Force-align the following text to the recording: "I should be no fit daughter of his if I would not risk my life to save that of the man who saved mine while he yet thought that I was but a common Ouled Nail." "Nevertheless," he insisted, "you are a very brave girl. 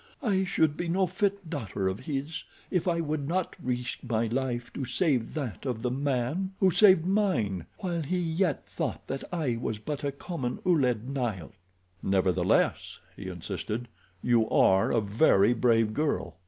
"I 0.23 0.45
should 0.45 0.75
be 0.77 0.87
no 0.87 1.05
fit 1.05 1.47
daughter 1.47 1.87
of 1.87 1.99
his 1.99 2.43
if 2.71 2.87
I 2.87 3.01
would 3.01 3.27
not 3.27 3.55
risk 3.61 3.99
my 4.03 4.25
life 4.25 4.73
to 4.73 4.83
save 4.83 5.35
that 5.35 5.63
of 5.63 5.83
the 5.83 5.91
man 5.91 6.53
who 6.59 6.71
saved 6.71 7.05
mine 7.05 7.67
while 7.77 8.01
he 8.01 8.17
yet 8.17 8.65
thought 8.65 9.05
that 9.05 9.23
I 9.31 9.57
was 9.57 9.77
but 9.77 10.03
a 10.03 10.11
common 10.11 10.57
Ouled 10.65 11.07
Nail." 11.07 11.51
"Nevertheless," 12.01 12.97
he 13.15 13.27
insisted, 13.27 13.89
"you 14.23 14.49
are 14.49 14.89
a 14.89 15.01
very 15.01 15.53
brave 15.53 15.93
girl. 15.93 16.35